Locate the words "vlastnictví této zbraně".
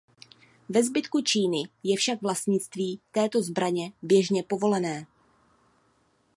2.21-3.91